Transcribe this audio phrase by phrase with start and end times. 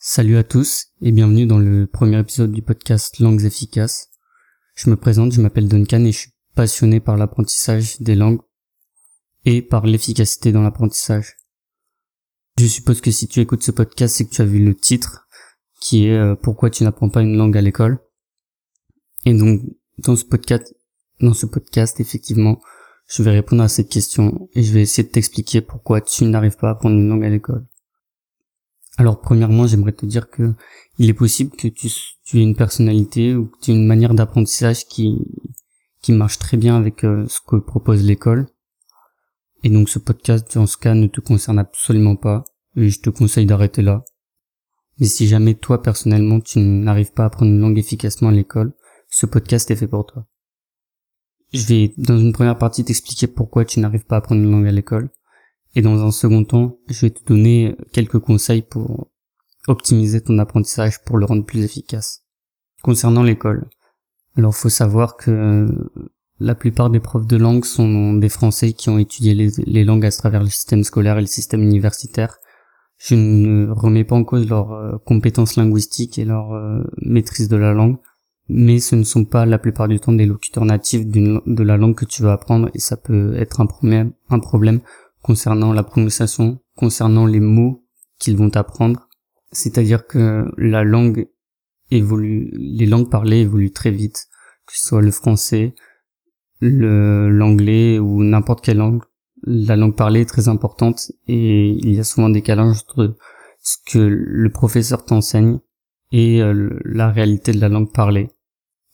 [0.00, 4.10] Salut à tous et bienvenue dans le premier épisode du podcast Langues efficaces.
[4.76, 8.38] Je me présente, je m'appelle Duncan et je suis passionné par l'apprentissage des langues
[9.44, 11.34] et par l'efficacité dans l'apprentissage.
[12.60, 15.26] Je suppose que si tu écoutes ce podcast, c'est que tu as vu le titre
[15.80, 17.98] qui est euh, Pourquoi tu n'apprends pas une langue à l'école.
[19.24, 19.62] Et donc
[19.98, 20.76] dans ce podcast,
[21.20, 22.60] dans ce podcast effectivement,
[23.08, 26.56] je vais répondre à cette question et je vais essayer de t'expliquer pourquoi tu n'arrives
[26.56, 27.66] pas à apprendre une langue à l'école.
[28.98, 30.54] Alors premièrement, j'aimerais te dire que
[30.98, 34.86] il est possible que tu, aies une personnalité ou que tu aies une manière d'apprentissage
[34.86, 35.24] qui
[36.02, 38.48] qui marche très bien avec euh, ce que propose l'école.
[39.62, 43.08] Et donc ce podcast dans ce cas ne te concerne absolument pas et je te
[43.08, 44.04] conseille d'arrêter là.
[44.98, 48.74] Mais si jamais toi personnellement tu n'arrives pas à apprendre une langue efficacement à l'école,
[49.08, 50.26] ce podcast est fait pour toi.
[51.52, 54.66] Je vais dans une première partie t'expliquer pourquoi tu n'arrives pas à apprendre une langue
[54.66, 55.08] à l'école.
[55.78, 59.12] Et dans un second temps, je vais te donner quelques conseils pour
[59.68, 62.24] optimiser ton apprentissage pour le rendre plus efficace.
[62.82, 63.68] Concernant l'école,
[64.36, 65.68] alors faut savoir que
[66.40, 70.10] la plupart des profs de langue sont des Français qui ont étudié les, langues à
[70.10, 72.38] travers le système scolaire et le système universitaire.
[72.96, 77.56] Je ne remets pas en cause leurs euh, compétences linguistiques et leur euh, maîtrise de
[77.56, 77.98] la langue
[78.50, 81.94] mais ce ne sont pas la plupart du temps des locuteurs natifs de la langue
[81.94, 83.66] que tu vas apprendre et ça peut être un
[84.40, 84.80] problème
[85.28, 87.84] concernant la prononciation, concernant les mots
[88.18, 89.10] qu'ils vont apprendre.
[89.52, 91.28] C'est-à-dire que la langue
[91.90, 94.28] évolue, les langues parlées évoluent très vite,
[94.66, 95.74] que ce soit le français,
[96.62, 99.02] l'anglais ou n'importe quelle langue.
[99.42, 103.14] La langue parlée est très importante et il y a souvent des décalage entre
[103.62, 105.58] ce que le professeur t'enseigne
[106.10, 108.30] et euh, la réalité de la langue parlée.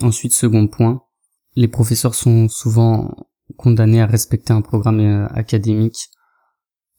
[0.00, 1.02] Ensuite, second point,
[1.56, 3.14] les professeurs sont souvent
[3.58, 6.08] condamnés à respecter un programme euh, académique.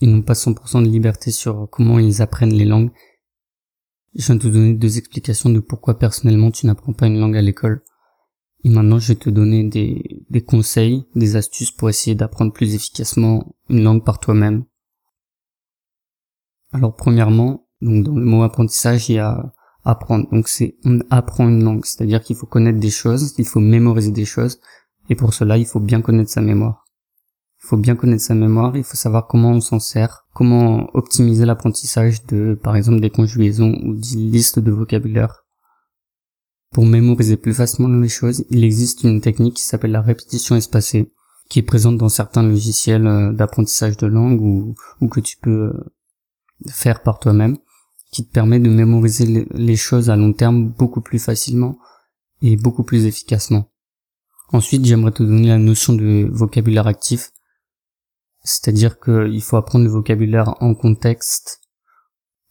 [0.00, 2.90] Ils n'ont pas 100% de liberté sur comment ils apprennent les langues.
[4.14, 7.36] Je viens de te donner deux explications de pourquoi personnellement tu n'apprends pas une langue
[7.36, 7.82] à l'école.
[8.64, 13.54] Et maintenant, je vais te donner des, conseils, des astuces pour essayer d'apprendre plus efficacement
[13.68, 14.64] une langue par toi-même.
[16.72, 19.52] Alors, premièrement, donc dans le mot apprentissage, il y a
[19.84, 20.28] apprendre.
[20.30, 24.10] Donc c'est on apprend une langue, c'est-à-dire qu'il faut connaître des choses, il faut mémoriser
[24.10, 24.60] des choses,
[25.08, 26.84] et pour cela il faut bien connaître sa mémoire.
[27.62, 31.44] Il faut bien connaître sa mémoire, il faut savoir comment on s'en sert, comment optimiser
[31.44, 35.44] l'apprentissage de, par exemple, des conjugaisons ou des listes de vocabulaire.
[36.72, 41.10] Pour mémoriser plus facilement les choses, il existe une technique qui s'appelle la répétition espacée,
[41.48, 45.84] qui est présente dans certains logiciels euh, d'apprentissage de langue ou, que tu peux euh,
[46.68, 47.56] faire par toi-même
[48.10, 51.78] qui te permet de mémoriser les choses à long terme beaucoup plus facilement
[52.40, 53.70] et beaucoup plus efficacement.
[54.50, 57.32] Ensuite, j'aimerais te donner la notion de vocabulaire actif,
[58.42, 61.60] c'est-à-dire qu'il faut apprendre le vocabulaire en contexte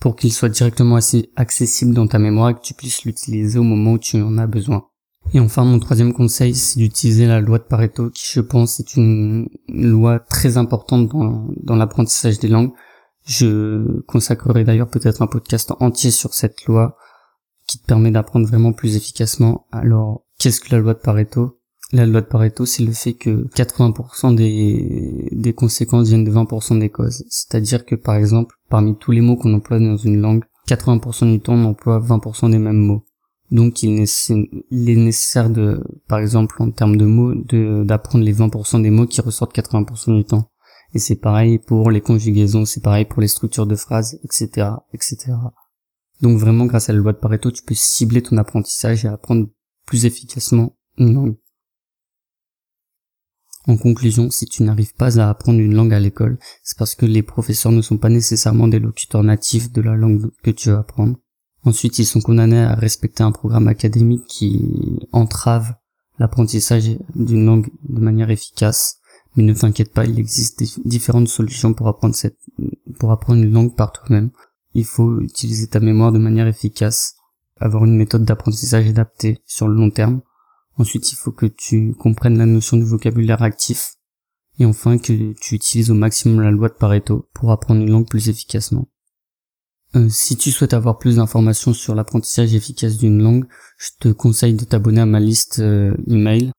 [0.00, 0.98] pour qu'il soit directement
[1.36, 4.46] accessible dans ta mémoire et que tu puisses l'utiliser au moment où tu en as
[4.46, 4.86] besoin.
[5.32, 8.96] Et enfin, mon troisième conseil, c'est d'utiliser la loi de Pareto, qui je pense est
[8.96, 12.72] une loi très importante dans, dans l'apprentissage des langues,
[13.24, 16.96] je consacrerai d'ailleurs peut-être un podcast entier sur cette loi
[17.66, 19.66] qui te permet d'apprendre vraiment plus efficacement.
[19.72, 21.58] Alors, qu'est-ce que la loi de Pareto?
[21.94, 26.90] La loi de Pareto, c'est le fait que 80% des, conséquences viennent de 20% des
[26.90, 27.24] causes.
[27.28, 31.38] C'est-à-dire que, par exemple, parmi tous les mots qu'on emploie dans une langue, 80% du
[31.38, 33.04] temps, on emploie 20% des mêmes mots.
[33.52, 37.32] Donc, il est nécessaire de, par exemple, en termes de mots,
[37.84, 40.50] d'apprendre les 20% des mots qui ressortent 80% du temps.
[40.94, 45.32] Et c'est pareil pour les conjugaisons, c'est pareil pour les structures de phrases, etc., etc.
[46.22, 49.46] Donc vraiment, grâce à la loi de Pareto, tu peux cibler ton apprentissage et apprendre
[49.86, 51.36] plus efficacement une langue.
[53.66, 57.06] En conclusion, si tu n'arrives pas à apprendre une langue à l'école, c'est parce que
[57.06, 60.76] les professeurs ne sont pas nécessairement des locuteurs natifs de la langue que tu veux
[60.76, 61.16] apprendre.
[61.64, 65.74] Ensuite, ils sont condamnés à respecter un programme académique qui entrave
[66.18, 68.98] l'apprentissage d'une langue de manière efficace.
[69.34, 72.38] Mais ne t'inquiète pas, il existe différentes solutions pour apprendre cette,
[72.98, 74.30] pour apprendre une langue par toi-même.
[74.74, 77.14] Il faut utiliser ta mémoire de manière efficace,
[77.58, 80.20] avoir une méthode d'apprentissage adaptée sur le long terme.
[80.76, 83.94] Ensuite, il faut que tu comprennes la notion du vocabulaire actif.
[84.58, 88.08] Et enfin, que tu utilises au maximum la loi de Pareto pour apprendre une langue
[88.08, 88.88] plus efficacement.
[89.96, 93.46] Euh, si tu souhaites avoir plus d'informations sur l'apprentissage efficace d'une langue,
[93.78, 96.50] je te conseille de t'abonner à ma liste euh, email